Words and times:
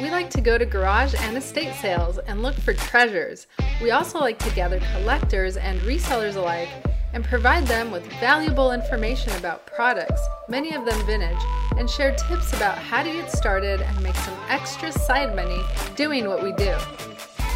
We 0.00 0.10
like 0.10 0.28
to 0.30 0.40
go 0.40 0.58
to 0.58 0.66
garage 0.66 1.14
and 1.16 1.36
estate 1.36 1.72
sales 1.74 2.18
and 2.18 2.42
look 2.42 2.56
for 2.56 2.74
treasures. 2.74 3.46
We 3.80 3.92
also 3.92 4.18
like 4.18 4.40
to 4.40 4.50
gather 4.50 4.80
collectors 4.92 5.56
and 5.56 5.80
resellers 5.82 6.34
alike 6.34 6.68
and 7.12 7.24
provide 7.24 7.64
them 7.68 7.92
with 7.92 8.04
valuable 8.14 8.72
information 8.72 9.32
about 9.36 9.66
products, 9.66 10.20
many 10.48 10.74
of 10.74 10.84
them 10.84 11.06
vintage, 11.06 11.38
and 11.78 11.88
share 11.88 12.12
tips 12.16 12.52
about 12.54 12.76
how 12.76 13.04
to 13.04 13.12
get 13.12 13.30
started 13.30 13.82
and 13.82 14.02
make 14.02 14.16
some 14.16 14.36
extra 14.48 14.90
side 14.90 15.36
money 15.36 15.62
doing 15.94 16.26
what 16.26 16.42
we 16.42 16.50
do. 16.54 16.74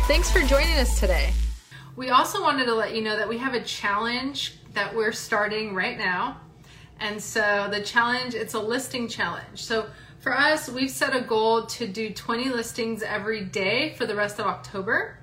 Thanks 0.07 0.31
for 0.31 0.41
joining 0.43 0.79
us 0.79 1.01
today. 1.01 1.33
We 1.97 2.11
also 2.11 2.41
wanted 2.41 2.67
to 2.67 2.75
let 2.75 2.95
you 2.95 3.03
know 3.03 3.17
that 3.17 3.29
we 3.29 3.39
have 3.39 3.55
a 3.55 3.65
challenge 3.65 4.61
that 4.75 4.95
we're 4.95 5.11
starting 5.11 5.75
right 5.75 5.99
now. 5.99 6.37
And 7.01 7.21
so 7.21 7.67
the 7.69 7.81
challenge, 7.81 8.35
it's 8.37 8.55
a 8.55 8.61
listing 8.61 9.09
challenge. 9.09 9.65
So 9.65 9.87
for 10.21 10.37
us, 10.37 10.69
we've 10.69 10.91
set 10.91 11.15
a 11.15 11.21
goal 11.21 11.67
to 11.67 11.87
do 11.87 12.11
20 12.11 12.49
listings 12.49 13.03
every 13.03 13.45
day 13.45 13.95
for 13.95 14.07
the 14.07 14.17
rest 14.17 14.39
of 14.39 14.47
October. 14.47 15.19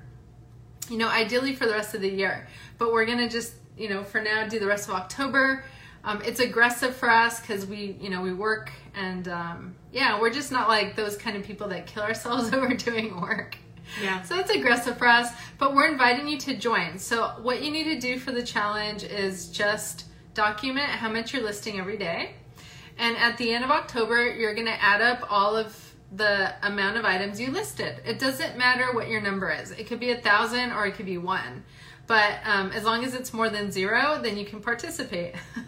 You 0.89 0.97
know, 0.97 1.09
ideally 1.09 1.55
for 1.55 1.65
the 1.65 1.73
rest 1.73 1.95
of 1.95 2.01
the 2.01 2.09
year. 2.09 2.47
But 2.77 2.93
we're 2.93 3.05
to 3.05 3.27
just, 3.27 3.53
you 3.77 3.89
know, 3.89 4.03
for 4.03 4.21
now 4.21 4.47
do 4.47 4.59
the 4.59 4.67
rest 4.67 4.87
of 4.87 4.95
October. 4.95 5.65
Um, 6.03 6.21
it's 6.23 6.39
aggressive 6.39 6.95
for 6.95 7.09
us 7.09 7.39
because 7.39 7.65
we, 7.65 7.97
you 7.99 8.09
know, 8.09 8.21
we 8.21 8.31
work 8.31 8.71
and 8.93 9.27
um, 9.27 9.75
yeah, 9.91 10.19
we're 10.19 10.31
just 10.31 10.51
not 10.51 10.67
like 10.67 10.95
those 10.95 11.17
kind 11.17 11.35
of 11.35 11.43
people 11.43 11.67
that 11.69 11.87
kill 11.87 12.03
ourselves 12.03 12.53
over 12.53 12.73
doing 12.75 13.19
work. 13.19 13.57
Yeah. 14.01 14.21
So 14.21 14.39
it's 14.39 14.51
aggressive 14.51 14.97
for 14.97 15.07
us, 15.07 15.29
but 15.57 15.73
we're 15.73 15.91
inviting 15.91 16.27
you 16.27 16.37
to 16.39 16.55
join. 16.55 16.99
So 16.99 17.33
what 17.41 17.63
you 17.63 17.71
need 17.71 17.85
to 17.85 17.99
do 17.99 18.19
for 18.19 18.31
the 18.31 18.43
challenge 18.43 19.03
is 19.03 19.49
just 19.49 20.05
document 20.33 20.87
how 20.87 21.09
much 21.09 21.33
you're 21.33 21.43
listing 21.43 21.79
every 21.79 21.97
day. 21.97 22.35
And 22.97 23.17
at 23.17 23.37
the 23.37 23.53
end 23.53 23.63
of 23.63 23.71
October, 23.71 24.33
you're 24.33 24.53
going 24.53 24.67
to 24.67 24.83
add 24.83 25.01
up 25.01 25.27
all 25.29 25.55
of 25.55 25.93
the 26.11 26.53
amount 26.65 26.97
of 26.97 27.05
items 27.05 27.39
you 27.39 27.51
listed. 27.51 28.01
It 28.05 28.19
doesn't 28.19 28.57
matter 28.57 28.93
what 28.93 29.09
your 29.09 29.21
number 29.21 29.51
is. 29.51 29.71
It 29.71 29.87
could 29.87 29.99
be 29.99 30.11
a 30.11 30.17
thousand 30.17 30.71
or 30.71 30.85
it 30.85 30.95
could 30.95 31.05
be 31.05 31.17
one. 31.17 31.63
But 32.07 32.35
um, 32.45 32.71
as 32.71 32.83
long 32.83 33.03
as 33.03 33.15
it's 33.15 33.33
more 33.33 33.49
than 33.49 33.71
zero, 33.71 34.19
then 34.21 34.37
you 34.37 34.45
can 34.45 34.61
participate. 34.61 35.35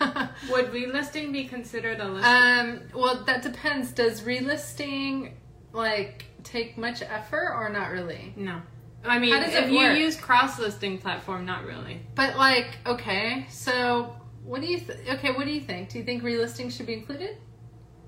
Would 0.50 0.67
relisting 0.72 1.34
be 1.34 1.45
considered 1.45 2.00
a 2.00 2.08
listing? 2.08 2.31
um, 2.31 2.81
well, 2.94 3.23
that 3.25 3.41
depends. 3.41 3.91
Does 3.91 4.22
relisting 4.22 5.31
like 5.73 6.25
take 6.44 6.78
much 6.78 7.02
effort 7.02 7.53
or 7.56 7.69
not 7.69 7.91
really? 7.91 8.34
no. 8.36 8.62
I 9.06 9.19
mean, 9.19 9.34
if 9.34 9.72
you 9.72 9.89
use 9.91 10.17
cross 10.17 10.59
listing 10.59 10.97
platform, 10.97 11.45
not 11.45 11.66
really. 11.66 12.02
But 12.16 12.36
like, 12.36 12.78
okay, 12.86 13.45
so 13.50 14.16
what 14.48 14.62
do 14.62 14.67
you? 14.67 14.80
Th- 14.80 15.00
okay, 15.09 15.31
what 15.31 15.45
do 15.45 15.52
you 15.52 15.62
think? 15.62 15.90
Do 15.90 16.00
you 16.00 16.03
think 16.03 16.23
relisting 16.23 16.72
should 16.72 16.86
be 16.86 16.94
included? 16.94 17.38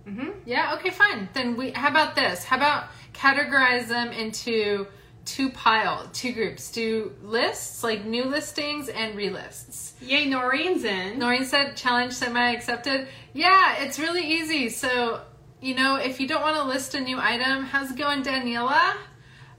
Mm-hmm. 0.08 0.30
Yeah. 0.45 0.76
Okay. 0.76 0.90
Fine. 0.90 1.30
Then 1.34 1.58
we. 1.58 1.72
How 1.72 1.90
about 1.90 2.16
this? 2.16 2.44
How 2.44 2.58
about 2.58 2.86
categorize 3.14 3.88
them 3.88 4.12
into 4.12 4.88
two 5.26 5.50
pile, 5.52 6.10
two 6.14 6.34
groups. 6.34 6.72
Do 6.72 7.14
lists 7.22 7.84
like 7.84 8.06
new 8.06 8.26
listings 8.26 8.90
and 8.90 9.16
relists. 9.16 9.94
Yay, 10.02 10.26
Noreen's 10.26 10.84
in. 10.84 11.20
Noreen 11.20 11.45
said 11.45 11.76
challenge 11.76 12.14
semi 12.14 12.52
accepted. 12.52 13.08
Yeah, 13.34 13.84
it's 13.84 14.00
really 14.00 14.26
easy. 14.26 14.70
So 14.70 15.22
you 15.62 15.76
know, 15.76 15.98
if 15.98 16.20
you 16.20 16.28
don't 16.28 16.42
want 16.42 16.56
to 16.56 16.64
list 16.64 16.95
a 16.95 17.02
new 17.02 17.20
item, 17.20 17.66
how's 17.66 17.92
it 17.92 17.98
going, 17.98 18.23
Daniela? 18.23 18.95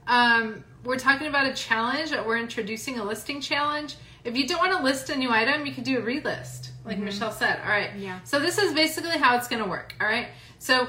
Um, 0.07 0.63
we're 0.83 0.97
talking 0.97 1.27
about 1.27 1.45
a 1.45 1.53
challenge 1.53 2.09
that 2.09 2.25
we're 2.25 2.39
introducing 2.39 2.97
a 2.97 3.03
listing 3.03 3.39
challenge. 3.39 3.97
If 4.23 4.35
you 4.35 4.47
don't 4.47 4.59
want 4.59 4.75
to 4.77 4.83
list 4.83 5.09
a 5.11 5.15
new 5.15 5.31
item, 5.31 5.65
you 5.65 5.73
can 5.73 5.83
do 5.83 5.99
a 5.99 6.01
relist, 6.01 6.70
like 6.83 6.95
mm-hmm. 6.95 7.05
Michelle 7.05 7.31
said. 7.31 7.59
All 7.63 7.69
right. 7.69 7.91
Yeah. 7.97 8.19
So 8.23 8.39
this 8.39 8.57
is 8.57 8.73
basically 8.73 9.17
how 9.17 9.37
it's 9.37 9.47
going 9.47 9.63
to 9.63 9.69
work. 9.69 9.95
All 10.01 10.07
right. 10.07 10.27
So, 10.59 10.87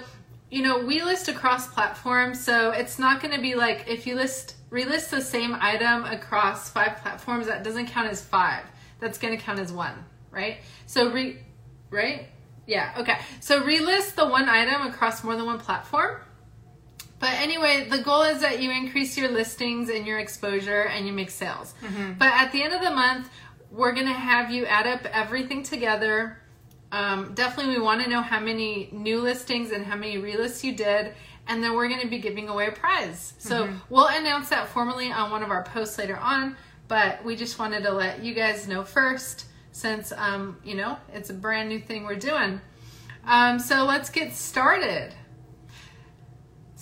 you 0.51 0.63
know, 0.63 0.85
we 0.85 1.03
list 1.03 1.29
across 1.29 1.69
platforms, 1.69 2.43
so 2.43 2.71
it's 2.71 2.99
not 2.99 3.23
going 3.23 3.35
to 3.35 3.41
be 3.41 3.55
like 3.55 3.85
if 3.89 4.07
you 4.07 4.15
list 4.15 4.57
relist 4.71 5.11
the 5.11 5.21
same 5.21 5.57
item 5.61 6.05
across 6.05 6.71
five 6.71 6.97
platforms, 6.97 7.47
that 7.47 7.63
doesn't 7.63 7.87
count 7.87 8.11
as 8.11 8.23
five. 8.23 8.65
That's 9.01 9.19
going 9.19 9.37
to 9.37 9.43
count 9.43 9.59
as 9.59 9.73
one, 9.73 10.05
right? 10.31 10.59
So 10.87 11.11
re, 11.11 11.39
right? 11.91 12.29
Yeah. 12.67 12.95
Okay. 12.99 13.19
So 13.41 13.63
relist 13.63 14.15
the 14.15 14.27
one 14.27 14.49
item 14.49 14.87
across 14.87 15.23
more 15.23 15.37
than 15.37 15.47
one 15.47 15.59
platform. 15.59 16.21
But 17.19 17.35
anyway, 17.35 17.87
the 17.89 17.99
goal 17.99 18.23
is 18.23 18.41
that 18.41 18.61
you 18.61 18.71
increase 18.73 19.17
your 19.17 19.29
listings 19.29 19.89
and 19.89 20.05
your 20.05 20.19
exposure 20.19 20.83
and 20.83 21.07
you 21.07 21.13
make 21.13 21.31
sales. 21.31 21.73
Mm-hmm. 21.81 22.15
But 22.19 22.33
at 22.33 22.51
the 22.51 22.63
end 22.65 22.73
of 22.73 22.83
the 22.83 22.91
month, 22.91 23.29
we're 23.73 23.95
to 24.07 24.13
have 24.13 24.51
you 24.51 24.67
add 24.67 24.87
up 24.87 25.07
everything 25.07 25.63
together. 25.63 26.39
Um, 26.93 27.33
definitely, 27.35 27.75
we 27.75 27.81
want 27.81 28.03
to 28.03 28.11
know 28.11 28.21
how 28.21 28.39
many 28.39 28.91
new 28.93 29.21
listings 29.21 29.71
and 29.71 29.85
how 29.85 29.97
many 29.97 30.19
relists 30.19 30.63
you 30.63 30.77
did. 30.77 31.15
And 31.49 31.65
then 31.65 31.75
we're 31.75 31.89
going 31.89 32.03
to 32.03 32.07
be 32.07 32.19
giving 32.19 32.49
away 32.49 32.69
a 32.69 32.73
prize. 32.73 33.33
So 33.39 33.69
we'll 33.89 34.09
announce 34.09 34.51
that 34.51 34.69
formally 34.69 35.11
on 35.11 35.31
one 35.31 35.43
of 35.43 35.51
our 35.51 35.65
posts 35.65 35.99
later 35.99 36.17
on. 36.17 36.57
But 36.87 37.25
we 37.25 37.35
just 37.35 37.59
wanted 37.59 37.83
to 37.85 37.93
let 37.93 38.23
you 38.23 38.35
guys 38.35 38.69
know 38.69 38.85
first 38.85 39.47
since, 39.73 40.13
um, 40.13 40.59
you 40.63 40.75
know, 40.75 40.99
it's 41.13 41.31
a 41.31 41.35
brand 41.35 41.69
new 41.69 41.81
thing 41.81 42.05
we're 42.05 42.15
doing. 42.15 42.61
Um, 43.27 43.59
so 43.59 43.85
let's 43.85 44.11
get 44.11 44.35
started. 44.35 45.15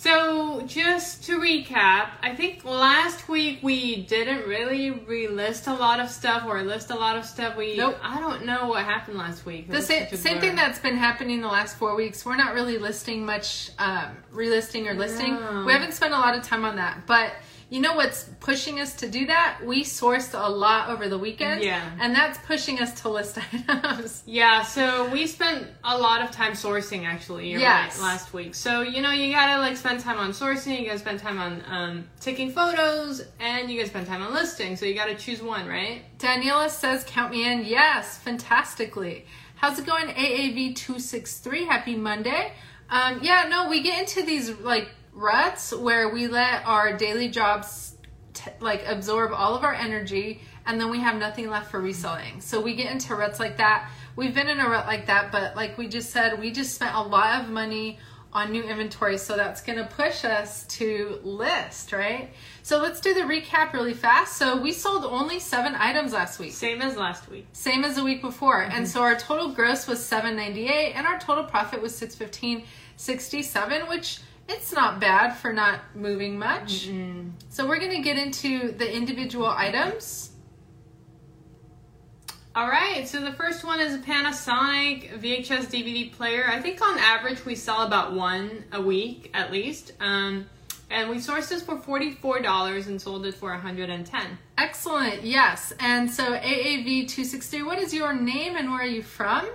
So, 0.01 0.63
just 0.65 1.25
to 1.25 1.39
recap, 1.39 2.09
I 2.23 2.33
think 2.35 2.65
last 2.65 3.29
week 3.29 3.59
we 3.61 3.97
didn't 3.97 4.47
really 4.47 4.89
relist 4.89 5.71
a 5.71 5.75
lot 5.79 5.99
of 5.99 6.09
stuff 6.09 6.43
or 6.47 6.63
list 6.63 6.89
a 6.89 6.95
lot 6.95 7.17
of 7.17 7.23
stuff. 7.23 7.55
We 7.55 7.77
Nope. 7.77 7.99
I 8.01 8.19
don't 8.19 8.43
know 8.43 8.69
what 8.69 8.83
happened 8.83 9.19
last 9.19 9.45
week. 9.45 9.69
The 9.69 9.79
same, 9.79 10.09
same 10.09 10.39
thing 10.39 10.55
that's 10.55 10.79
been 10.79 10.97
happening 10.97 11.39
the 11.39 11.49
last 11.49 11.77
four 11.77 11.95
weeks. 11.95 12.25
We're 12.25 12.35
not 12.35 12.55
really 12.55 12.79
listing 12.79 13.23
much, 13.27 13.69
um, 13.77 14.17
relisting 14.33 14.89
or 14.89 14.95
listing. 14.95 15.35
No. 15.35 15.65
We 15.67 15.71
haven't 15.71 15.93
spent 15.93 16.15
a 16.15 16.17
lot 16.17 16.35
of 16.35 16.41
time 16.41 16.65
on 16.65 16.77
that. 16.77 17.05
But 17.05 17.33
you 17.71 17.79
know 17.79 17.95
what's 17.95 18.25
pushing 18.41 18.81
us 18.81 18.95
to 18.95 19.07
do 19.07 19.27
that? 19.27 19.61
We 19.65 19.85
sourced 19.85 20.33
a 20.33 20.49
lot 20.51 20.89
over 20.89 21.07
the 21.07 21.17
weekend. 21.17 21.63
Yeah. 21.63 21.89
And 22.01 22.13
that's 22.13 22.37
pushing 22.39 22.81
us 22.81 23.01
to 23.01 23.09
list 23.09 23.37
items. 23.53 24.23
Yeah, 24.25 24.63
so 24.63 25.09
we 25.09 25.25
spent 25.25 25.67
a 25.81 25.97
lot 25.97 26.21
of 26.21 26.31
time 26.31 26.51
sourcing 26.51 27.05
actually. 27.05 27.51
Yes. 27.51 27.97
right, 27.97 28.03
last 28.03 28.33
week. 28.33 28.55
So 28.55 28.81
you 28.81 29.01
know 29.01 29.11
you 29.11 29.31
gotta 29.31 29.57
like 29.61 29.77
spend 29.77 30.01
time 30.01 30.17
on 30.19 30.31
sourcing. 30.31 30.81
You 30.81 30.87
gotta 30.87 30.99
spend 30.99 31.19
time 31.19 31.39
on 31.39 31.63
um, 31.65 32.07
taking 32.19 32.51
photos, 32.51 33.23
and 33.39 33.71
you 33.71 33.77
gotta 33.77 33.89
spend 33.89 34.05
time 34.05 34.21
on 34.21 34.33
listing. 34.33 34.75
So 34.75 34.85
you 34.85 34.93
gotta 34.93 35.15
choose 35.15 35.41
one, 35.41 35.65
right? 35.65 36.01
Daniela 36.19 36.69
says, 36.69 37.05
count 37.07 37.31
me 37.31 37.49
in. 37.49 37.63
Yes, 37.63 38.17
fantastically. 38.17 39.25
How's 39.55 39.79
it 39.79 39.85
going, 39.85 40.07
AAV263? 40.07 41.67
Happy 41.67 41.95
Monday. 41.95 42.51
Um, 42.89 43.19
yeah, 43.21 43.47
no, 43.49 43.69
we 43.69 43.81
get 43.81 43.99
into 43.99 44.23
these 44.23 44.49
like 44.57 44.89
ruts 45.13 45.73
where 45.73 46.09
we 46.09 46.27
let 46.27 46.65
our 46.65 46.95
daily 46.97 47.29
jobs 47.29 47.95
t- 48.33 48.51
like 48.59 48.83
absorb 48.87 49.31
all 49.33 49.55
of 49.55 49.63
our 49.63 49.73
energy 49.73 50.41
and 50.65 50.79
then 50.79 50.89
we 50.89 50.99
have 50.99 51.17
nothing 51.17 51.49
left 51.49 51.71
for 51.71 51.81
reselling. 51.81 52.39
So 52.41 52.61
we 52.61 52.75
get 52.75 52.91
into 52.91 53.15
ruts 53.15 53.39
like 53.39 53.57
that. 53.57 53.89
We've 54.15 54.33
been 54.33 54.47
in 54.47 54.59
a 54.59 54.69
rut 54.69 54.85
like 54.85 55.07
that, 55.07 55.31
but 55.31 55.55
like 55.55 55.77
we 55.77 55.87
just 55.87 56.11
said, 56.11 56.39
we 56.39 56.51
just 56.51 56.75
spent 56.75 56.95
a 56.95 57.01
lot 57.01 57.41
of 57.41 57.49
money 57.49 57.97
on 58.33 58.51
new 58.51 58.63
inventory, 58.63 59.17
so 59.17 59.35
that's 59.35 59.61
going 59.61 59.77
to 59.77 59.83
push 59.85 60.23
us 60.23 60.65
to 60.67 61.19
list, 61.23 61.91
right? 61.91 62.29
So 62.63 62.77
let's 62.79 63.01
do 63.01 63.13
the 63.13 63.21
recap 63.21 63.73
really 63.73 63.93
fast. 63.93 64.37
So 64.37 64.61
we 64.61 64.71
sold 64.71 65.03
only 65.03 65.39
seven 65.39 65.75
items 65.75 66.13
last 66.13 66.39
week, 66.39 66.53
Same 66.53 66.81
as 66.81 66.95
last 66.95 67.29
week. 67.29 67.45
same 67.51 67.83
as 67.83 67.95
the 67.97 68.03
week 68.05 68.21
before, 68.21 68.61
mm-hmm. 68.63 68.71
and 68.71 68.87
so 68.87 69.01
our 69.01 69.15
total 69.15 69.49
gross 69.49 69.85
was 69.85 70.01
798, 70.05 70.93
and 70.93 71.05
our 71.05 71.19
total 71.19 71.43
profit 71.43 71.81
was 71.81 71.91
615.67, 71.99 73.89
which 73.89 74.19
it's 74.49 74.73
not 74.73 74.99
bad 74.99 75.33
for 75.33 75.53
not 75.53 75.79
moving 75.95 76.37
much. 76.37 76.89
So 77.49 77.67
we're 77.67 77.79
going 77.79 77.95
to 77.95 78.01
get 78.01 78.17
into 78.17 78.71
the 78.71 78.93
individual 78.93 79.47
items. 79.47 80.31
All 82.53 82.67
right, 82.67 83.07
so 83.07 83.21
the 83.21 83.31
first 83.31 83.63
one 83.63 83.79
is 83.79 83.95
a 83.95 83.99
Panasonic 83.99 85.21
VHS 85.21 85.67
DVD 85.67 86.11
player. 86.11 86.45
I 86.49 86.59
think 86.61 86.81
on 86.81 86.99
average 86.99 87.45
we 87.45 87.55
sell 87.55 87.83
about 87.83 88.13
one 88.13 88.65
a 88.73 88.81
week 88.81 89.31
at 89.33 89.53
least. 89.53 89.93
Um, 90.01 90.47
and 90.89 91.09
we 91.09 91.15
sourced 91.15 91.47
this 91.47 91.61
for 91.61 91.77
$44 91.77 92.87
and 92.87 93.01
sold 93.01 93.25
it 93.25 93.35
for 93.35 93.51
110 93.51 94.37
Excellent. 94.57 95.23
Yes. 95.23 95.73
And 95.79 96.11
so 96.11 96.37
AAV263, 96.37 97.65
what 97.65 97.79
is 97.79 97.93
your 97.93 98.13
name 98.13 98.57
and 98.57 98.69
where 98.69 98.81
are 98.81 98.85
you 98.85 99.01
from? 99.01 99.47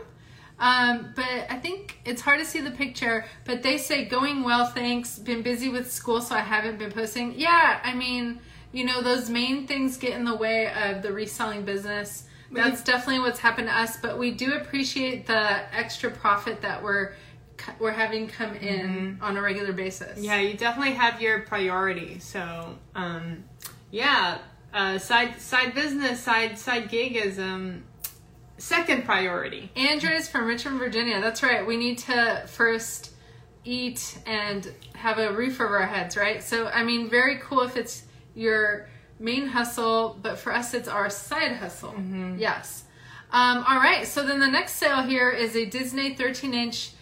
Um, 0.58 1.12
but 1.14 1.46
I 1.50 1.58
think 1.58 1.98
it's 2.04 2.22
hard 2.22 2.38
to 2.38 2.44
see 2.44 2.60
the 2.60 2.70
picture, 2.70 3.26
but 3.44 3.62
they 3.62 3.76
say 3.76 4.06
going 4.06 4.42
well, 4.42 4.66
thanks. 4.66 5.18
Been 5.18 5.42
busy 5.42 5.68
with 5.68 5.90
school, 5.92 6.20
so 6.22 6.34
I 6.34 6.40
haven't 6.40 6.78
been 6.78 6.92
posting. 6.92 7.38
Yeah, 7.38 7.80
I 7.82 7.94
mean, 7.94 8.40
you 8.72 8.84
know, 8.84 9.02
those 9.02 9.28
main 9.28 9.66
things 9.66 9.96
get 9.96 10.12
in 10.14 10.24
the 10.24 10.34
way 10.34 10.72
of 10.72 11.02
the 11.02 11.12
reselling 11.12 11.64
business. 11.64 12.24
That's 12.50 12.82
definitely 12.82 13.20
what's 13.20 13.40
happened 13.40 13.68
to 13.68 13.76
us, 13.76 13.96
but 13.96 14.18
we 14.18 14.30
do 14.30 14.54
appreciate 14.54 15.26
the 15.26 15.74
extra 15.74 16.10
profit 16.10 16.62
that 16.62 16.82
we're 16.82 17.12
we're 17.78 17.92
having 17.92 18.28
come 18.28 18.54
in 18.54 19.18
on 19.20 19.36
a 19.36 19.42
regular 19.42 19.72
basis. 19.72 20.22
Yeah, 20.22 20.38
you 20.38 20.56
definitely 20.56 20.92
have 20.92 21.20
your 21.20 21.40
priority. 21.40 22.18
So, 22.18 22.76
um, 22.94 23.44
yeah, 23.90 24.38
uh, 24.72 24.98
side 24.98 25.40
side 25.40 25.74
business, 25.74 26.20
side 26.20 26.58
side 26.58 26.88
gig 26.88 27.16
is 27.16 27.38
um, 27.38 27.82
second 28.58 29.04
priority. 29.04 29.70
Andrew 29.76 30.10
is 30.10 30.28
from 30.28 30.46
Richmond, 30.46 30.78
Virginia. 30.78 31.20
That's 31.20 31.42
right. 31.42 31.66
We 31.66 31.76
need 31.76 31.98
to 31.98 32.44
first 32.46 33.12
eat 33.64 34.18
and 34.26 34.72
have 34.94 35.18
a 35.18 35.32
roof 35.32 35.60
over 35.60 35.78
our 35.78 35.86
heads, 35.86 36.16
right? 36.16 36.42
So, 36.42 36.68
I 36.68 36.82
mean, 36.84 37.10
very 37.10 37.38
cool 37.38 37.62
if 37.62 37.76
it's 37.76 38.04
your 38.34 38.88
main 39.18 39.46
hustle, 39.46 40.18
but 40.22 40.38
for 40.38 40.52
us, 40.52 40.74
it's 40.74 40.88
our 40.88 41.10
side 41.10 41.52
hustle. 41.56 41.94
Yes. 42.38 42.84
Um, 43.32 43.64
all 43.68 43.78
right, 43.78 44.06
so 44.06 44.24
then 44.24 44.38
the 44.38 44.46
next 44.46 44.74
sale 44.74 45.02
here 45.02 45.30
is 45.30 45.56
a 45.56 45.66
Disney 45.66 46.14
13 46.14 46.54
inch 46.54 46.92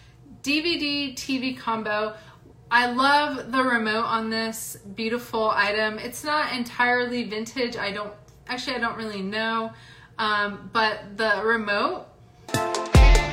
DVD 0.41 1.13
TV 1.13 1.57
combo. 1.57 2.15
I 2.71 2.91
love 2.91 3.51
the 3.51 3.61
remote 3.61 4.05
on 4.05 4.29
this 4.29 4.77
beautiful 4.95 5.51
item. 5.51 5.99
It's 5.99 6.23
not 6.23 6.51
entirely 6.53 7.23
vintage. 7.23 7.77
I 7.77 7.91
don't 7.91 8.13
actually 8.47 8.75
I 8.75 8.79
don't 8.79 8.97
really 8.97 9.21
know, 9.21 9.71
um, 10.17 10.69
but 10.73 11.17
the 11.17 11.41
remote. 11.43 12.07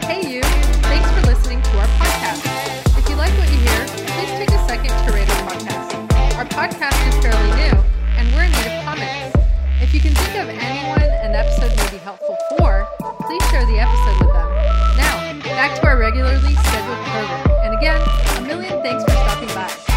Hey 0.03 0.27
you! 0.27 0.43
Thanks 0.91 1.09
for 1.13 1.27
listening 1.27 1.63
to 1.63 1.71
our 1.79 1.87
podcast. 1.99 2.99
If 2.99 3.09
you 3.09 3.17
like 3.17 3.33
what 3.39 3.51
you 3.51 3.59
hear, 3.59 3.87
please 3.87 4.31
take 4.39 4.51
a 4.51 4.69
second 4.69 4.91
to 4.91 5.13
rate 5.15 5.29
our 5.31 5.51
podcast. 5.51 6.37
Our 6.37 6.45
podcast 6.47 6.99
is 7.09 7.15
fairly 7.23 7.51
new, 7.57 7.77
and 8.19 8.29
we're 8.35 8.45
in 8.45 8.53
need 8.53 8.67
of 8.67 8.85
comments. 8.85 9.37
If 9.81 9.95
you 9.95 10.01
can 10.01 10.15
think 10.15 10.43
of 10.43 10.49
anyone 10.49 11.03
an 11.03 11.35
episode 11.35 11.77
may 11.77 11.91
be 11.91 11.99
helpful 11.99 12.37
for, 12.51 12.87
please 13.27 13.43
share 13.51 13.65
the 13.67 13.79
episode 13.79 14.27
with 14.27 14.35
them. 14.35 14.49
Now, 14.97 15.39
back 15.55 15.79
to 15.81 15.87
our 15.87 15.99
regularly 15.99 16.55
scheduled 16.55 17.07
program. 17.07 17.51
And 17.65 17.79
again, 17.79 18.01
a 18.37 18.41
million 18.43 18.83
thanks 18.83 19.05
for 19.05 19.11
stopping 19.11 19.49
by. 19.55 19.92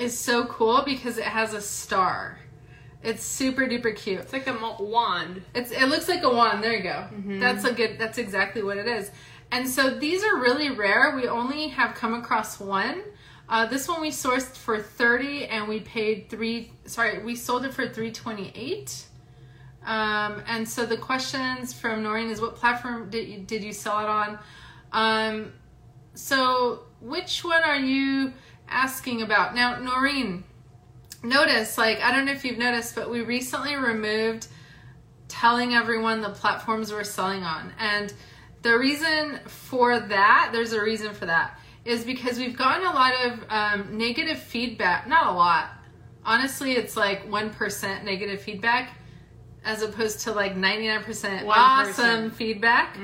Is 0.00 0.18
so 0.18 0.46
cool 0.46 0.82
because 0.84 1.18
it 1.18 1.24
has 1.24 1.52
a 1.52 1.60
star. 1.60 2.38
It's 3.02 3.22
super 3.22 3.66
duper 3.66 3.94
cute. 3.94 4.20
It's 4.20 4.32
like 4.32 4.46
a 4.46 4.76
wand. 4.80 5.42
It's 5.54 5.70
it 5.70 5.86
looks 5.88 6.08
like 6.08 6.22
a 6.22 6.28
wand. 6.28 6.64
There 6.64 6.74
you 6.74 6.82
go. 6.82 7.06
That's 7.38 7.64
a 7.64 7.72
good. 7.72 7.98
That's 7.98 8.18
exactly 8.18 8.62
what 8.62 8.78
it 8.78 8.86
is. 8.86 9.10
And 9.52 9.68
so 9.68 9.90
these 9.90 10.24
are 10.24 10.36
really 10.36 10.70
rare. 10.70 11.14
We 11.14 11.28
only 11.28 11.68
have 11.68 11.94
come 11.94 12.14
across 12.14 12.58
one. 12.58 13.02
Uh, 13.48 13.66
this 13.66 13.88
one 13.88 14.00
we 14.00 14.10
sourced 14.10 14.56
for 14.56 14.80
thirty, 14.80 15.44
and 15.46 15.68
we 15.68 15.80
paid 15.80 16.30
three. 16.30 16.72
Sorry, 16.86 17.22
we 17.22 17.36
sold 17.36 17.64
it 17.64 17.74
for 17.74 17.86
three 17.86 18.12
twenty 18.12 18.52
eight. 18.54 19.04
Um, 19.84 20.42
and 20.46 20.68
so 20.68 20.86
the 20.86 20.96
questions 20.96 21.72
from 21.72 22.02
Noreen 22.02 22.28
is, 22.28 22.40
what 22.40 22.54
platform 22.54 23.08
did 23.10 23.28
you, 23.28 23.38
did 23.38 23.62
you 23.64 23.72
sell 23.72 23.98
it 24.00 24.08
on? 24.08 24.38
Um, 24.92 25.52
so 26.14 26.84
which 27.00 27.42
one 27.42 27.62
are 27.62 27.78
you 27.78 28.34
asking 28.70 29.22
about 29.22 29.54
now, 29.54 29.78
Noreen? 29.78 30.44
Notice, 31.22 31.76
like 31.76 32.00
I 32.00 32.12
don't 32.12 32.24
know 32.24 32.32
if 32.32 32.44
you've 32.44 32.58
noticed, 32.58 32.94
but 32.94 33.10
we 33.10 33.20
recently 33.20 33.76
removed 33.76 34.46
telling 35.28 35.74
everyone 35.74 36.20
the 36.22 36.30
platforms 36.30 36.92
we're 36.92 37.04
selling 37.04 37.42
on. 37.42 37.72
And 37.78 38.12
the 38.62 38.76
reason 38.78 39.38
for 39.46 39.98
that, 40.00 40.50
there's 40.52 40.72
a 40.72 40.82
reason 40.82 41.12
for 41.14 41.26
that, 41.26 41.58
is 41.84 42.04
because 42.04 42.38
we've 42.38 42.56
gotten 42.56 42.86
a 42.86 42.92
lot 42.92 43.12
of 43.26 43.44
um, 43.48 43.98
negative 43.98 44.38
feedback. 44.38 45.06
Not 45.06 45.26
a 45.26 45.32
lot. 45.32 45.70
Honestly, 46.24 46.72
it's 46.72 46.96
like 46.96 47.28
1% 47.30 48.04
negative 48.04 48.40
feedback 48.42 48.96
as 49.64 49.82
opposed 49.82 50.20
to 50.20 50.32
like 50.32 50.56
99% 50.56 51.46
awesome 51.46 52.30
feedback 52.30 52.96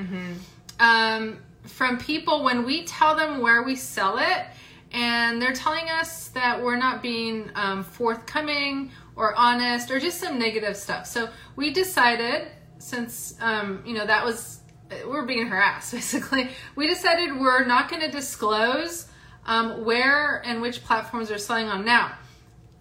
um, 0.79 1.39
from 1.63 1.97
people 1.99 2.43
when 2.43 2.65
we 2.65 2.83
tell 2.85 3.15
them 3.15 3.41
where 3.41 3.63
we 3.63 3.75
sell 3.75 4.17
it 4.17 4.45
and 4.91 5.41
they're 5.41 5.53
telling 5.53 5.89
us 5.89 6.29
that 6.29 6.61
we're 6.61 6.77
not 6.77 7.01
being 7.01 7.49
um, 7.55 7.83
forthcoming 7.83 8.91
or 9.15 9.35
honest 9.35 9.91
or 9.91 9.99
just 9.99 10.19
some 10.19 10.39
negative 10.39 10.75
stuff 10.75 11.05
so 11.05 11.29
we 11.55 11.71
decided 11.71 12.47
since 12.77 13.35
um, 13.41 13.81
you 13.85 13.93
know 13.93 14.05
that 14.05 14.23
was 14.23 14.61
we're 15.07 15.25
being 15.25 15.47
harassed 15.47 15.91
basically 15.93 16.49
we 16.75 16.87
decided 16.87 17.37
we're 17.39 17.65
not 17.65 17.89
going 17.89 18.01
to 18.01 18.11
disclose 18.11 19.07
um, 19.45 19.85
where 19.85 20.41
and 20.45 20.61
which 20.61 20.83
platforms 20.83 21.29
we're 21.29 21.37
selling 21.37 21.67
on 21.67 21.85
now 21.85 22.13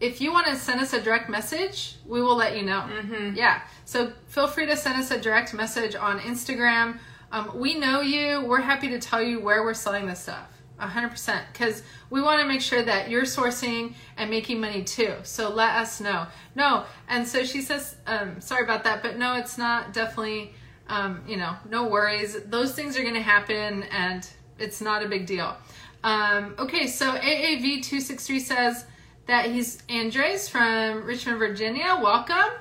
if 0.01 0.21
you 0.21 0.33
want 0.33 0.47
to 0.47 0.57
send 0.57 0.81
us 0.81 0.93
a 0.93 1.01
direct 1.01 1.29
message, 1.29 1.97
we 2.07 2.21
will 2.21 2.37
let 2.37 2.57
you 2.57 2.63
know. 2.63 2.87
Yeah. 3.35 3.63
So 3.85 4.13
feel 4.27 4.47
free 4.47 4.67
to 4.67 4.77
send 4.77 5.01
us 5.01 5.11
a 5.11 5.19
direct 5.19 5.55
message 5.55 5.95
on 5.95 6.21
Instagram. 6.21 6.99
Um, 7.33 7.59
we 7.59 7.79
know 7.79 8.03
you. 8.03 8.45
We're 8.45 8.61
happy 8.61 8.89
to 8.89 8.99
tell 8.99 9.23
you 9.23 9.41
where 9.41 9.63
we're 9.63 9.75
selling 9.75 10.07
this 10.07 10.21
stuff. 10.21 10.56
100% 10.81 11.41
because 11.53 11.83
we 12.11 12.21
want 12.21 12.41
to 12.41 12.47
make 12.47 12.61
sure 12.61 12.83
that 12.83 13.09
you're 13.09 13.25
sourcing 13.25 13.95
and 14.17 14.31
making 14.31 14.61
money 14.61 14.85
too 14.85 15.15
so 15.23 15.49
let 15.49 15.77
us 15.77 16.01
know. 16.01 16.27
No 16.55 16.85
and 17.09 17.27
so 17.27 17.45
she 17.45 17.63
says 17.63 17.97
um, 18.07 18.41
sorry 18.41 18.65
about 18.65 18.85
that 18.85 19.03
but 19.03 19.19
no 19.19 19.35
it's 19.35 19.59
not 19.59 19.93
definitely 19.93 20.53
um, 20.89 21.23
you 21.27 21.37
know 21.37 21.57
no 21.69 21.87
worries. 21.87 22.37
Those 22.47 22.75
things 22.75 22.97
are 22.99 23.03
going 23.03 23.15
to 23.15 23.23
happen 23.23 23.85
and 23.85 24.29
it's 24.59 24.81
not 24.81 25.05
a 25.05 25.09
big 25.09 25.27
deal. 25.27 25.57
Um, 26.05 26.55
okay 26.59 26.87
so 26.87 27.13
aav263 27.17 28.41
says 28.41 28.85
that 29.27 29.47
he's 29.47 29.83
andres 29.89 30.49
from 30.49 31.05
richmond 31.05 31.39
virginia 31.39 31.99
welcome. 32.03 32.53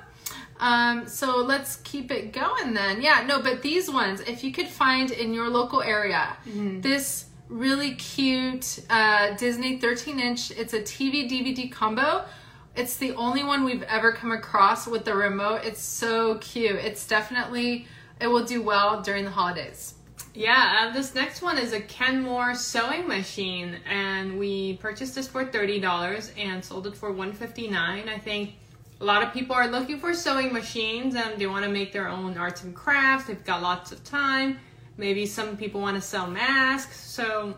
Um, 0.58 1.06
so 1.06 1.38
let's 1.38 1.76
keep 1.76 2.10
it 2.10 2.32
going 2.32 2.74
then. 2.74 3.02
Yeah, 3.02 3.24
no, 3.26 3.42
but 3.42 3.62
these 3.62 3.90
ones, 3.90 4.20
if 4.20 4.42
you 4.42 4.52
could 4.52 4.68
find 4.68 5.10
in 5.10 5.34
your 5.34 5.48
local 5.48 5.82
area, 5.82 6.36
this 6.80 7.26
really 7.48 7.94
cute 7.94 8.80
uh, 8.90 9.34
Disney 9.36 9.78
13 9.78 10.20
inch, 10.20 10.50
it's 10.50 10.72
a 10.72 10.80
TV 10.80 11.28
DVD 11.30 11.70
combo. 11.70 12.24
It's 12.74 12.96
the 12.96 13.14
only 13.14 13.42
one 13.42 13.64
we've 13.64 13.82
ever 13.84 14.12
come 14.12 14.32
across 14.32 14.86
with 14.86 15.04
the 15.04 15.14
remote. 15.14 15.62
It's 15.64 15.80
so 15.80 16.36
cute. 16.38 16.76
It's 16.76 17.06
definitely, 17.06 17.86
it 18.20 18.26
will 18.26 18.44
do 18.44 18.62
well 18.62 19.00
during 19.00 19.24
the 19.24 19.30
holidays. 19.30 19.94
Yeah, 20.34 20.88
uh, 20.88 20.92
this 20.92 21.14
next 21.14 21.40
one 21.40 21.56
is 21.56 21.72
a 21.72 21.80
Kenmore 21.80 22.54
sewing 22.54 23.08
machine, 23.08 23.78
and 23.88 24.38
we 24.38 24.76
purchased 24.76 25.14
this 25.14 25.26
for 25.26 25.46
thirty 25.46 25.80
dollars 25.80 26.30
and 26.36 26.62
sold 26.62 26.86
it 26.86 26.94
for 26.94 27.10
one 27.10 27.32
fifty 27.32 27.68
nine. 27.68 28.10
I 28.10 28.18
think 28.18 28.52
a 29.00 29.04
lot 29.04 29.22
of 29.22 29.32
people 29.32 29.54
are 29.54 29.66
looking 29.66 29.98
for 29.98 30.12
sewing 30.12 30.52
machines 30.52 31.14
and 31.14 31.38
they 31.38 31.46
want 31.46 31.64
to 31.64 31.70
make 31.70 31.92
their 31.92 32.08
own 32.08 32.36
arts 32.36 32.64
and 32.64 32.74
crafts. 32.74 33.28
They've 33.28 33.44
got 33.44 33.62
lots 33.62 33.92
of 33.92 34.02
time. 34.04 34.58
Maybe 34.96 35.26
some 35.26 35.56
people 35.56 35.80
want 35.80 35.96
to 35.96 36.00
sell 36.00 36.26
masks, 36.26 36.98
so 36.98 37.56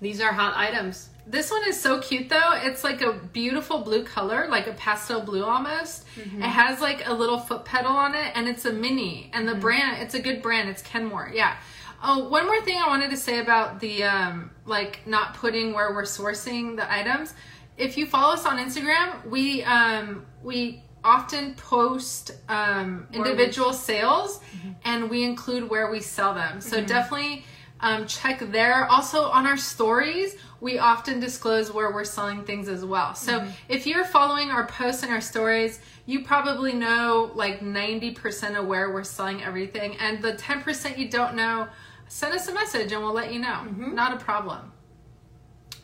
these 0.00 0.20
are 0.20 0.32
hot 0.32 0.56
items. 0.56 1.10
This 1.26 1.50
one 1.50 1.66
is 1.66 1.80
so 1.80 2.00
cute 2.00 2.28
though. 2.28 2.52
It's 2.54 2.84
like 2.84 3.00
a 3.00 3.12
beautiful 3.12 3.78
blue 3.78 4.04
color, 4.04 4.46
like 4.50 4.66
a 4.66 4.72
pastel 4.74 5.22
blue 5.22 5.44
almost. 5.44 6.04
It 6.38 6.42
has 6.42 6.80
like 6.80 7.06
a 7.08 7.12
little 7.14 7.38
foot 7.38 7.64
pedal 7.64 7.92
on 7.92 8.14
it 8.14 8.32
and 8.34 8.46
it's 8.46 8.66
a 8.66 8.72
mini. 8.72 9.30
And 9.32 9.48
the 9.48 9.54
brand, 9.54 10.02
it's 10.02 10.14
a 10.14 10.20
good 10.20 10.42
brand. 10.42 10.68
It's 10.68 10.82
Kenmore. 10.82 11.30
Yeah. 11.32 11.56
Oh, 12.02 12.28
one 12.28 12.46
more 12.46 12.60
thing 12.60 12.76
I 12.76 12.88
wanted 12.88 13.10
to 13.10 13.16
say 13.16 13.38
about 13.38 13.80
the 13.80 14.04
um 14.04 14.50
like 14.66 15.06
not 15.06 15.34
putting 15.34 15.72
where 15.72 15.94
we're 15.94 16.02
sourcing 16.02 16.76
the 16.76 16.92
items. 16.92 17.32
If 17.78 17.96
you 17.96 18.04
follow 18.04 18.34
us 18.34 18.44
on 18.44 18.58
Instagram, 18.58 19.24
we 19.26 19.64
um 19.64 20.26
we 20.42 20.82
often 21.04 21.54
post 21.54 22.32
um 22.48 23.06
individual 23.12 23.72
sales 23.72 24.40
and 24.84 25.10
we 25.10 25.22
include 25.24 25.68
where 25.68 25.90
we 25.90 26.00
sell 26.00 26.34
them. 26.34 26.60
So 26.60 26.80
definitely 26.86 27.44
um, 27.80 28.06
check 28.06 28.40
there. 28.50 28.86
Also 28.86 29.24
on 29.24 29.46
our 29.46 29.58
stories, 29.58 30.36
we 30.60 30.78
often 30.78 31.20
disclose 31.20 31.70
where 31.70 31.92
we're 31.92 32.04
selling 32.04 32.42
things 32.44 32.66
as 32.68 32.82
well. 32.84 33.14
So 33.14 33.40
if 33.68 33.86
you're 33.86 34.06
following 34.06 34.50
our 34.50 34.66
posts 34.66 35.02
and 35.02 35.12
our 35.12 35.20
stories, 35.20 35.80
you 36.06 36.24
probably 36.24 36.72
know 36.72 37.30
like 37.34 37.60
90% 37.60 38.58
of 38.58 38.66
where 38.66 38.90
we're 38.92 39.04
selling 39.04 39.42
everything. 39.42 39.96
And 39.98 40.22
the 40.22 40.32
10% 40.32 40.96
you 40.96 41.10
don't 41.10 41.34
know, 41.34 41.68
send 42.08 42.32
us 42.34 42.48
a 42.48 42.54
message 42.54 42.92
and 42.92 43.02
we'll 43.02 43.12
let 43.12 43.32
you 43.32 43.40
know. 43.40 43.64
Not 43.94 44.14
a 44.14 44.16
problem. 44.24 44.72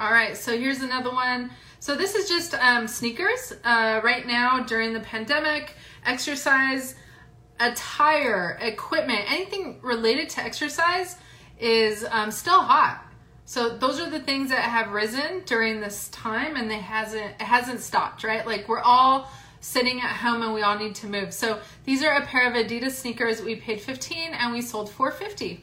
All 0.00 0.10
right, 0.10 0.34
so 0.34 0.58
here's 0.58 0.80
another 0.80 1.10
one. 1.10 1.50
So 1.78 1.94
this 1.94 2.14
is 2.14 2.26
just 2.26 2.54
um, 2.54 2.88
sneakers. 2.88 3.52
Uh, 3.62 4.00
right 4.02 4.26
now 4.26 4.60
during 4.60 4.94
the 4.94 5.00
pandemic, 5.00 5.74
exercise 6.06 6.94
attire, 7.60 8.56
equipment, 8.62 9.20
anything 9.30 9.78
related 9.82 10.30
to 10.30 10.40
exercise 10.42 11.18
is 11.58 12.06
um, 12.10 12.30
still 12.30 12.62
hot. 12.62 13.04
So 13.44 13.76
those 13.76 14.00
are 14.00 14.08
the 14.08 14.20
things 14.20 14.48
that 14.48 14.60
have 14.62 14.90
risen 14.92 15.42
during 15.44 15.82
this 15.82 16.08
time, 16.08 16.56
and 16.56 16.70
they 16.70 16.78
hasn't 16.78 17.32
it 17.38 17.42
hasn't 17.42 17.80
stopped, 17.80 18.24
right? 18.24 18.46
Like 18.46 18.70
we're 18.70 18.80
all 18.80 19.30
sitting 19.60 20.00
at 20.00 20.16
home 20.16 20.40
and 20.40 20.54
we 20.54 20.62
all 20.62 20.78
need 20.78 20.94
to 20.94 21.08
move. 21.08 21.34
So 21.34 21.60
these 21.84 22.02
are 22.02 22.12
a 22.12 22.24
pair 22.24 22.48
of 22.48 22.54
Adidas 22.54 22.92
sneakers. 22.92 23.42
We 23.42 23.56
paid 23.56 23.82
15 23.82 24.32
and 24.32 24.54
we 24.54 24.62
sold 24.62 24.88
450. 24.88 25.62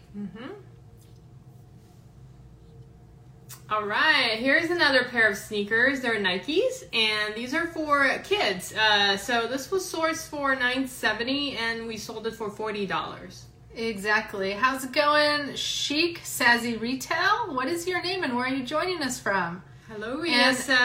All 3.69 3.83
right, 3.85 4.37
here's 4.39 4.69
another 4.71 5.03
pair 5.05 5.29
of 5.29 5.37
sneakers. 5.37 5.99
They're 5.99 6.15
Nikes, 6.21 6.83
and 6.93 7.35
these 7.35 7.53
are 7.53 7.67
for 7.67 8.07
kids. 8.23 8.73
Uh, 8.73 9.17
so 9.17 9.45
this 9.47 9.69
was 9.69 9.83
sourced 9.91 10.27
for 10.29 10.55
nine 10.55 10.87
seventy, 10.87 11.57
and 11.57 11.85
we 11.85 11.97
sold 11.97 12.27
it 12.27 12.33
for 12.33 12.49
forty 12.49 12.85
dollars. 12.85 13.43
Exactly. 13.75 14.53
How's 14.53 14.85
it 14.85 14.93
going, 14.93 15.53
Chic 15.55 16.21
Sazzy 16.21 16.79
Retail? 16.79 17.53
What 17.53 17.67
is 17.67 17.85
your 17.85 18.01
name 18.01 18.23
and 18.23 18.35
where 18.35 18.45
are 18.45 18.53
you 18.53 18.63
joining 18.63 19.03
us 19.03 19.19
from? 19.19 19.61
Hello, 19.89 20.21
And 20.23 20.57
ESL. 20.57 20.77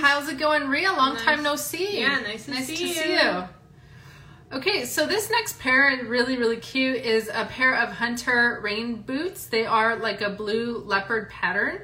How's 0.00 0.28
it 0.28 0.38
going, 0.38 0.66
Ria? 0.68 0.92
Long 0.92 1.14
Nice. 1.14 1.22
time 1.24 1.42
no 1.44 1.54
see. 1.56 2.00
Yeah, 2.00 2.18
nice 2.20 2.46
to 2.46 2.50
nice 2.52 2.66
see 2.66 2.76
to 2.76 2.86
you. 2.88 2.94
see 2.94 3.12
you. 3.12 3.44
Okay, 4.52 4.84
so 4.84 5.06
this 5.06 5.30
next 5.30 5.60
pair, 5.60 5.96
really, 6.06 6.36
really 6.36 6.56
cute, 6.56 6.96
is 7.04 7.28
a 7.32 7.44
pair 7.44 7.76
of 7.76 7.90
Hunter 7.90 8.58
rain 8.64 8.96
boots. 9.02 9.46
They 9.46 9.64
are 9.64 9.96
like 9.96 10.20
a 10.22 10.30
blue 10.30 10.78
leopard 10.78 11.30
pattern, 11.30 11.82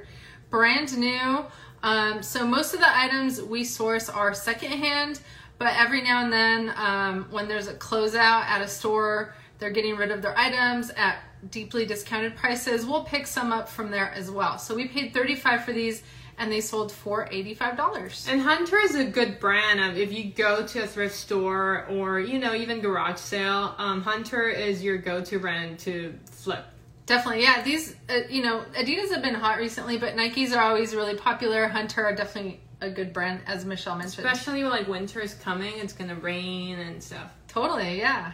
brand 0.50 0.96
new. 0.96 1.44
Um, 1.82 2.22
so 2.22 2.46
most 2.46 2.74
of 2.74 2.80
the 2.80 2.98
items 2.98 3.40
we 3.40 3.64
source 3.64 4.08
are 4.08 4.34
secondhand, 4.34 5.20
but 5.58 5.74
every 5.76 6.02
now 6.02 6.24
and 6.24 6.32
then 6.32 6.72
um, 6.76 7.26
when 7.30 7.48
there's 7.48 7.68
a 7.68 7.74
closeout 7.74 8.44
at 8.44 8.60
a 8.60 8.68
store, 8.68 9.34
they're 9.58 9.70
getting 9.70 9.96
rid 9.96 10.10
of 10.10 10.22
their 10.22 10.36
items 10.38 10.90
at 10.90 11.18
deeply 11.50 11.86
discounted 11.86 12.36
prices. 12.36 12.84
We'll 12.84 13.04
pick 13.04 13.26
some 13.26 13.52
up 13.52 13.68
from 13.68 13.90
there 13.90 14.10
as 14.12 14.30
well. 14.30 14.58
So 14.58 14.74
we 14.74 14.88
paid 14.88 15.14
35 15.14 15.64
for 15.64 15.72
these 15.72 16.02
and 16.38 16.52
they 16.52 16.60
sold 16.60 16.92
for 16.92 17.26
$85. 17.28 18.28
And 18.28 18.42
Hunter 18.42 18.78
is 18.78 18.94
a 18.94 19.04
good 19.04 19.40
brand. 19.40 19.96
If 19.96 20.12
you 20.12 20.32
go 20.32 20.66
to 20.66 20.82
a 20.82 20.86
thrift 20.86 21.14
store 21.14 21.86
or, 21.88 22.20
you 22.20 22.38
know, 22.38 22.54
even 22.54 22.80
garage 22.80 23.18
sale, 23.18 23.74
um, 23.78 24.02
Hunter 24.02 24.48
is 24.48 24.82
your 24.82 24.98
go-to 24.98 25.38
brand 25.38 25.78
to 25.80 26.14
flip. 26.30 26.64
Definitely, 27.06 27.44
yeah. 27.44 27.62
These, 27.62 27.94
uh, 28.10 28.20
you 28.28 28.42
know, 28.42 28.64
Adidas 28.74 29.12
have 29.12 29.22
been 29.22 29.34
hot 29.34 29.58
recently, 29.58 29.96
but 29.96 30.16
Nikes 30.16 30.54
are 30.54 30.60
always 30.60 30.94
really 30.94 31.14
popular. 31.14 31.68
Hunter 31.68 32.04
are 32.04 32.14
definitely 32.14 32.60
a 32.80 32.90
good 32.90 33.12
brand, 33.12 33.40
as 33.46 33.64
Michelle 33.64 33.96
mentioned. 33.96 34.26
Especially 34.26 34.62
when 34.62 34.72
like 34.72 34.88
winter 34.88 35.20
is 35.20 35.34
coming, 35.34 35.72
it's 35.78 35.92
gonna 35.92 36.16
rain 36.16 36.78
and 36.78 37.02
stuff. 37.02 37.30
Totally, 37.48 37.98
yeah. 37.98 38.32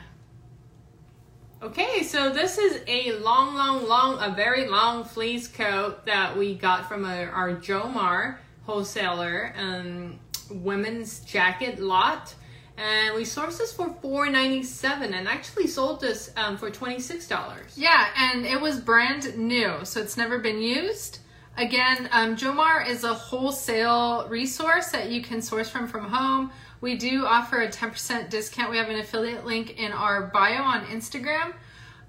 Okay, 1.63 2.03
so 2.03 2.31
this 2.31 2.59
is 2.59 2.81
a 2.89 3.13
long, 3.19 3.55
long, 3.55 3.87
long, 3.87 4.19
a 4.21 4.35
very 4.35 4.69
long 4.69 5.05
fleece 5.05 5.47
coat 5.47 6.07
that 6.07 6.37
we 6.37 6.55
got 6.55 6.89
from 6.89 7.05
a, 7.05 7.25
our 7.27 7.55
Jomar 7.55 8.39
wholesaler, 8.65 9.55
um, 9.57 10.19
women's 10.51 11.21
jacket 11.21 11.79
lot. 11.79 12.35
And 12.77 13.15
we 13.15 13.23
sourced 13.23 13.59
this 13.59 13.73
for 13.73 13.95
four 14.01 14.29
ninety 14.29 14.63
seven, 14.63 15.15
and 15.15 15.29
actually 15.29 15.67
sold 15.67 16.01
this 16.01 16.33
um, 16.37 16.57
for 16.57 16.71
twenty 16.71 17.01
six 17.01 17.29
dollars. 17.29 17.77
Yeah, 17.77 18.09
and 18.17 18.47
it 18.47 18.61
was 18.61 18.81
brand 18.81 19.37
new, 19.37 19.85
so 19.85 20.01
it's 20.01 20.17
never 20.17 20.39
been 20.39 20.61
used. 20.61 21.19
Again, 21.57 22.09
um, 22.13 22.35
Jomar 22.35 22.87
is 22.89 23.05
a 23.05 23.13
wholesale 23.13 24.27
resource 24.29 24.89
that 24.89 25.11
you 25.11 25.23
can 25.23 25.43
source 25.43 25.69
from 25.69 25.87
from 25.87 26.05
home. 26.05 26.51
We 26.81 26.97
do 26.97 27.27
offer 27.27 27.61
a 27.63 27.69
10% 27.69 28.29
discount. 28.29 28.71
We 28.71 28.77
have 28.79 28.89
an 28.89 28.99
affiliate 28.99 29.47
link 29.47 29.79
in 29.79 29.93
our 29.93 30.23
bio 30.23 30.63
on 30.63 30.85
Instagram. 30.87 31.55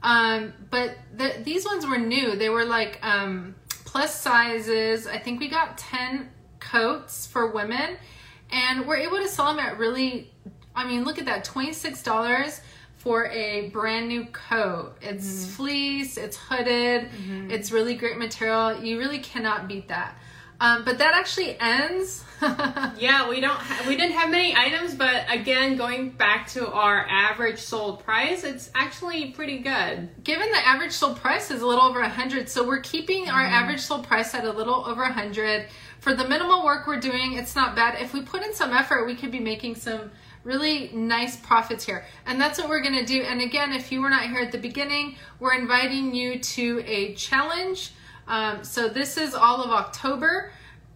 Um, 0.01 0.53
but 0.71 0.97
the, 1.15 1.35
these 1.43 1.63
ones 1.63 1.85
were 1.85 1.99
new. 1.99 2.35
They 2.35 2.49
were 2.49 2.65
like 2.65 2.99
um, 3.05 3.55
plus 3.85 4.19
sizes. 4.19 5.05
I 5.05 5.19
think 5.19 5.39
we 5.39 5.47
got 5.47 5.77
10 5.77 6.29
coats 6.59 7.27
for 7.27 7.51
women, 7.51 7.97
and 8.51 8.85
we're 8.87 8.97
able 8.97 9.17
to 9.17 9.27
sell 9.27 9.47
them 9.47 9.59
at 9.59 9.77
really, 9.77 10.31
I 10.75 10.87
mean, 10.87 11.03
look 11.03 11.19
at 11.19 11.25
that 11.25 11.45
$26 11.45 12.61
for 12.97 13.27
a 13.27 13.69
brand 13.69 14.07
new 14.07 14.25
coat. 14.27 14.95
It's 15.01 15.27
mm-hmm. 15.27 15.51
fleece, 15.55 16.17
it's 16.17 16.37
hooded, 16.37 17.09
mm-hmm. 17.09 17.51
it's 17.51 17.71
really 17.71 17.95
great 17.95 18.17
material. 18.17 18.81
You 18.81 18.97
really 18.97 19.19
cannot 19.19 19.67
beat 19.67 19.89
that. 19.89 20.17
Um, 20.59 20.85
but 20.85 20.97
that 20.99 21.13
actually 21.13 21.59
ends. 21.59 22.23
yeah, 22.97 23.29
we 23.29 23.39
don't 23.39 23.57
ha- 23.57 23.85
we 23.87 23.95
didn't 23.95 24.15
have 24.15 24.29
many 24.29 24.55
items, 24.55 24.95
but 24.95 25.25
again, 25.29 25.77
going 25.77 26.09
back 26.09 26.47
to 26.49 26.69
our 26.71 27.05
average 27.09 27.59
sold 27.59 28.03
price, 28.03 28.43
it's 28.43 28.69
actually 28.75 29.31
pretty 29.31 29.59
good. 29.59 30.09
Given 30.23 30.51
the 30.51 30.67
average 30.67 30.91
sold 30.91 31.17
price 31.17 31.51
is 31.51 31.61
a 31.61 31.67
little 31.67 31.83
over 31.83 32.01
a 32.01 32.09
hundred, 32.09 32.49
so 32.49 32.65
we're 32.65 32.81
keeping 32.81 33.25
mm. 33.25 33.33
our 33.33 33.43
mm-hmm. 33.43 33.53
average 33.53 33.81
sold 33.81 34.05
price 34.05 34.33
at 34.33 34.45
a 34.45 34.51
little 34.51 34.85
over 34.85 35.03
a 35.03 35.13
hundred. 35.13 35.67
For 35.99 36.13
the 36.13 36.27
minimal 36.27 36.65
work 36.65 36.85
we're 36.85 36.99
doing, 36.99 37.33
it's 37.33 37.55
not 37.55 37.75
bad. 37.75 38.01
If 38.01 38.13
we 38.13 38.21
put 38.21 38.43
in 38.43 38.53
some 38.53 38.73
effort, 38.73 39.05
we 39.05 39.15
could 39.15 39.31
be 39.31 39.39
making 39.39 39.75
some 39.75 40.11
really 40.43 40.89
nice 40.93 41.37
profits 41.37 41.85
here. 41.85 42.05
And 42.25 42.39
that's 42.39 42.59
what 42.59 42.67
we're 42.67 42.81
going 42.81 42.95
to 42.95 43.05
do. 43.05 43.21
And 43.21 43.41
again, 43.41 43.71
if 43.71 43.91
you 43.91 44.01
were 44.01 44.09
not 44.09 44.23
here 44.23 44.41
at 44.41 44.51
the 44.51 44.57
beginning, 44.57 45.15
we're 45.39 45.53
inviting 45.53 46.13
you 46.13 46.39
to 46.39 46.83
a 46.85 47.13
challenge. 47.15 47.91
Um, 48.27 48.63
so 48.63 48.87
this 48.87 49.17
is 49.17 49.33
all 49.33 49.63
of 49.63 49.71
October. 49.71 50.51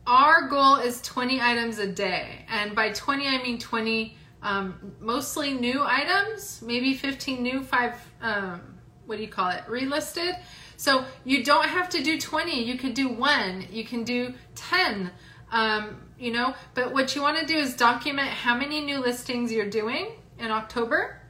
Our 0.05 0.47
goal 0.47 0.77
is 0.77 1.01
20 1.01 1.41
items 1.41 1.79
a 1.79 1.87
day. 1.87 2.45
And 2.49 2.75
by 2.75 2.91
20, 2.91 3.27
I 3.27 3.43
mean 3.43 3.59
20 3.59 4.15
um, 4.41 4.93
mostly 4.99 5.53
new 5.53 5.83
items, 5.83 6.61
maybe 6.61 6.93
15 6.93 7.41
new, 7.41 7.63
five, 7.63 7.93
um, 8.21 8.61
what 9.05 9.17
do 9.17 9.21
you 9.21 9.27
call 9.27 9.49
it, 9.49 9.63
relisted. 9.67 10.39
So 10.77 11.03
you 11.25 11.43
don't 11.43 11.65
have 11.65 11.89
to 11.89 12.03
do 12.03 12.19
20. 12.19 12.63
You 12.63 12.77
could 12.77 12.93
do 12.93 13.09
one, 13.09 13.65
you 13.71 13.83
can 13.83 14.03
do 14.03 14.33
10. 14.55 15.11
Um, 15.51 16.01
you 16.19 16.31
know, 16.31 16.53
but 16.73 16.93
what 16.93 17.15
you 17.15 17.21
want 17.21 17.39
to 17.39 17.45
do 17.45 17.57
is 17.57 17.75
document 17.75 18.27
how 18.27 18.55
many 18.55 18.81
new 18.81 18.99
listings 18.99 19.51
you're 19.51 19.69
doing 19.69 20.11
in 20.39 20.51
October, 20.51 21.21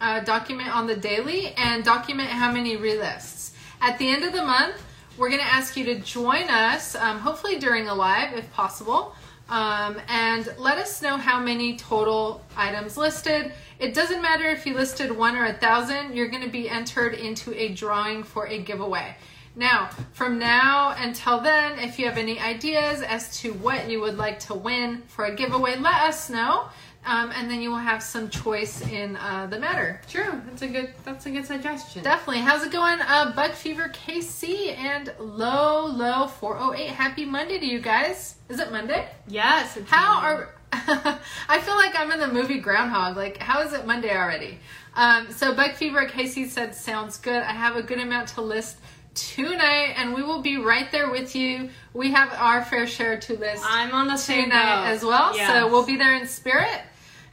uh, 0.00 0.20
document 0.20 0.74
on 0.74 0.86
the 0.86 0.96
daily, 0.96 1.48
and 1.56 1.84
document 1.84 2.28
how 2.28 2.50
many 2.52 2.76
relists. 2.76 3.54
At 3.80 3.98
the 3.98 4.08
end 4.08 4.24
of 4.24 4.32
the 4.32 4.42
month, 4.42 4.82
we're 5.18 5.28
going 5.28 5.40
to 5.40 5.46
ask 5.46 5.76
you 5.76 5.84
to 5.86 5.98
join 6.00 6.48
us, 6.50 6.94
um, 6.94 7.18
hopefully 7.18 7.58
during 7.58 7.88
a 7.88 7.94
live 7.94 8.36
if 8.36 8.52
possible, 8.52 9.14
um, 9.48 9.96
and 10.08 10.52
let 10.58 10.78
us 10.78 11.00
know 11.00 11.16
how 11.16 11.40
many 11.40 11.76
total 11.76 12.42
items 12.56 12.96
listed. 12.96 13.52
It 13.78 13.94
doesn't 13.94 14.20
matter 14.20 14.44
if 14.44 14.66
you 14.66 14.74
listed 14.74 15.10
one 15.10 15.36
or 15.36 15.46
a 15.46 15.52
thousand, 15.52 16.14
you're 16.14 16.28
going 16.28 16.42
to 16.42 16.50
be 16.50 16.68
entered 16.68 17.14
into 17.14 17.54
a 17.54 17.72
drawing 17.72 18.24
for 18.24 18.46
a 18.46 18.58
giveaway. 18.58 19.16
Now, 19.54 19.88
from 20.12 20.38
now 20.38 20.94
until 20.98 21.40
then, 21.40 21.78
if 21.78 21.98
you 21.98 22.04
have 22.06 22.18
any 22.18 22.38
ideas 22.38 23.00
as 23.00 23.40
to 23.40 23.54
what 23.54 23.88
you 23.88 24.00
would 24.02 24.18
like 24.18 24.38
to 24.40 24.54
win 24.54 25.02
for 25.06 25.24
a 25.24 25.34
giveaway, 25.34 25.76
let 25.78 26.02
us 26.02 26.28
know. 26.28 26.68
Um, 27.06 27.30
and 27.36 27.48
then 27.48 27.62
you 27.62 27.70
will 27.70 27.78
have 27.78 28.02
some 28.02 28.28
choice 28.28 28.82
in 28.82 29.14
uh, 29.16 29.46
the 29.46 29.60
matter. 29.60 30.00
True, 30.10 30.42
that's 30.48 30.62
a 30.62 30.66
good 30.66 30.92
that's 31.04 31.24
a 31.26 31.30
good 31.30 31.46
suggestion. 31.46 32.02
Definitely. 32.02 32.40
How's 32.40 32.64
it 32.64 32.72
going, 32.72 32.98
uh, 33.00 33.32
Bug 33.34 33.52
Fever 33.52 33.88
KC 33.90 34.76
and 34.76 35.14
Low 35.20 35.86
Low 35.86 36.26
408? 36.26 36.88
Happy 36.88 37.24
Monday 37.24 37.60
to 37.60 37.64
you 37.64 37.80
guys. 37.80 38.34
Is 38.48 38.58
it 38.58 38.72
Monday? 38.72 39.08
Yes. 39.28 39.78
how 39.86 40.20
Monday. 40.20 40.26
are 40.26 40.54
I 41.48 41.60
feel 41.60 41.76
like 41.76 41.96
I'm 41.96 42.10
in 42.10 42.18
the 42.18 42.28
movie 42.28 42.58
Groundhog. 42.58 43.16
Like, 43.16 43.38
how 43.38 43.62
is 43.62 43.72
it 43.72 43.86
Monday 43.86 44.10
already? 44.10 44.58
Um, 44.96 45.30
so 45.30 45.54
Bug 45.54 45.74
Fever 45.74 46.06
KC 46.08 46.48
said, 46.48 46.74
"Sounds 46.74 47.18
good. 47.18 47.40
I 47.40 47.52
have 47.52 47.76
a 47.76 47.82
good 47.82 48.00
amount 48.00 48.28
to 48.30 48.40
list." 48.40 48.78
tonight, 49.14 49.94
and 49.96 50.14
we 50.14 50.22
will 50.22 50.42
be 50.42 50.58
right 50.58 50.92
there 50.92 51.10
with 51.10 51.34
you. 51.34 51.70
We 51.94 52.10
have 52.12 52.34
our 52.34 52.62
fair 52.62 52.86
share 52.86 53.18
to 53.18 53.38
list. 53.38 53.64
I'm 53.66 53.92
on 53.92 54.08
the 54.08 54.16
same 54.18 54.50
tonight 54.50 54.90
as 54.90 55.02
well, 55.02 55.34
yes. 55.34 55.50
so 55.50 55.68
we'll 55.68 55.86
be 55.86 55.96
there 55.96 56.14
in 56.16 56.26
spirit. 56.26 56.82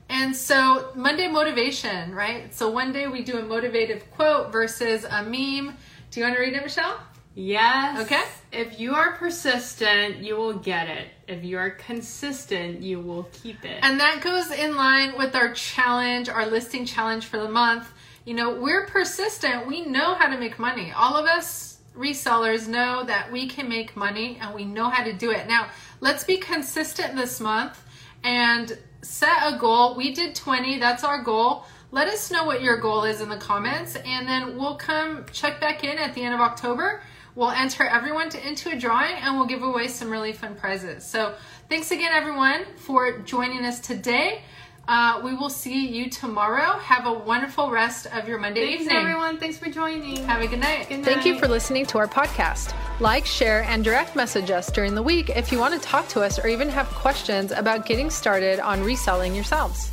And 0.10 0.36
so 0.36 0.92
Monday 0.96 1.28
motivation, 1.28 2.14
right? 2.14 2.54
So 2.54 2.70
one 2.70 2.92
day 2.92 3.08
we 3.08 3.24
do 3.24 3.38
a 3.38 3.42
motivative 3.42 4.10
quote 4.12 4.52
versus 4.52 5.06
a 5.06 5.24
meme. 5.24 5.76
Do 6.12 6.20
you 6.20 6.26
want 6.26 6.36
to 6.36 6.42
read 6.42 6.54
it, 6.54 6.64
Michelle? 6.64 7.00
Yes. 7.36 8.00
Okay. 8.02 8.22
If 8.52 8.80
you 8.80 8.94
are 8.94 9.14
persistent, 9.14 10.18
you 10.18 10.36
will 10.36 10.54
get 10.54 10.88
it. 10.88 11.08
If 11.28 11.44
you 11.44 11.58
are 11.58 11.72
consistent, 11.72 12.82
you 12.82 13.00
will 13.00 13.28
keep 13.34 13.66
it. 13.66 13.80
And 13.82 14.00
that 14.00 14.22
goes 14.22 14.52
in 14.52 14.76
line 14.76 15.18
with 15.18 15.36
our 15.36 15.52
challenge, 15.54 16.30
our 16.30 16.46
listing 16.46 16.86
challenge 16.86 17.26
for 17.26 17.38
the 17.38 17.50
month. 17.50 17.92
You 18.26 18.36
know, 18.36 18.54
we're 18.62 18.86
persistent. 18.86 19.66
We 19.66 19.86
know 19.86 20.14
how 20.14 20.30
to 20.30 20.38
make 20.38 20.60
money. 20.60 20.92
All 20.96 21.18
of 21.18 21.26
us 21.26 21.80
resellers 21.98 22.68
know 22.68 23.04
that 23.04 23.32
we 23.32 23.48
can 23.48 23.68
make 23.68 23.96
money 23.96 24.38
and 24.40 24.54
we 24.54 24.66
know 24.66 24.90
how 24.90 25.04
to 25.04 25.14
do 25.14 25.32
it. 25.32 25.48
Now, 25.48 25.70
let's 26.02 26.24
be 26.24 26.38
consistent 26.38 27.16
this 27.16 27.40
month 27.40 27.82
and 28.24 28.78
set 29.04 29.38
a 29.44 29.58
goal. 29.58 29.96
We 29.96 30.14
did 30.14 30.34
20, 30.34 30.80
that's 30.80 31.04
our 31.04 31.22
goal. 31.22 31.66
Let 31.92 32.08
us 32.08 32.32
know 32.32 32.46
what 32.46 32.62
your 32.64 32.78
goal 32.78 33.04
is 33.04 33.22
in 33.22 33.30
the 33.30 33.38
comments 33.38 33.96
and 33.96 34.28
then 34.28 34.58
we'll 34.58 34.78
come 34.78 35.26
check 35.32 35.60
back 35.60 35.84
in 35.84 35.98
at 36.00 36.16
the 36.16 36.24
end 36.24 36.34
of 36.34 36.40
October. 36.40 37.04
We'll 37.36 37.52
enter 37.52 37.84
everyone 37.84 38.30
to, 38.30 38.48
into 38.48 38.70
a 38.70 38.80
drawing 38.80 39.16
and 39.16 39.38
we'll 39.38 39.48
give 39.48 39.64
away 39.64 39.88
some 39.88 40.10
really 40.10 40.34
fun 40.34 40.56
prizes. 40.56 41.04
So, 41.04 41.36
thanks 41.68 41.92
again, 41.92 42.12
everyone, 42.14 42.66
for 42.78 43.20
joining 43.20 43.66
us 43.66 43.80
today. 43.80 44.42
Uh, 44.86 45.22
we 45.24 45.34
will 45.34 45.50
see 45.50 45.88
you 45.88 46.10
tomorrow. 46.10 46.78
Have 46.80 47.06
a 47.06 47.14
wonderful 47.14 47.72
rest 47.72 48.06
of 48.08 48.28
your 48.28 48.38
Monday 48.38 48.66
Thanks, 48.66 48.84
evening. 48.84 48.98
everyone. 48.98 49.38
Thanks 49.38 49.58
for 49.58 49.70
joining. 49.70 50.26
Have 50.26 50.42
a 50.42 50.48
good 50.48 50.60
night. 50.60 50.90
Good 50.90 50.98
night. 50.98 51.06
Thank 51.06 51.26
you 51.26 51.40
for 51.40 51.48
listening 51.48 51.86
to 51.88 52.00
our 52.00 52.08
podcast. 52.08 52.76
Like, 53.00 53.26
share, 53.26 53.64
and 53.64 53.84
direct 53.84 54.16
message 54.16 54.52
us 54.52 54.70
during 54.70 54.94
the 54.94 55.02
week 55.04 55.30
if 55.30 55.52
you 55.54 55.58
want 55.60 55.74
to 55.74 55.80
talk 55.80 56.08
to 56.10 56.22
us 56.22 56.38
or 56.38 56.48
even 56.48 56.68
have 56.68 56.88
questions 56.88 57.52
about 57.52 57.86
getting 57.86 58.10
started 58.10 58.60
on 58.60 58.84
reselling 58.84 59.34
yourselves. 59.34 59.93